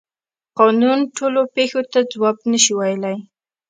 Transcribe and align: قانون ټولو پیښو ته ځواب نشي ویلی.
قانون 0.59 0.99
ټولو 1.17 1.41
پیښو 1.55 1.81
ته 1.91 1.99
ځواب 2.11 2.37
نشي 2.51 2.73
ویلی. 2.75 3.17